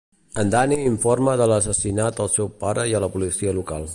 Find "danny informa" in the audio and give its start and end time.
0.53-1.35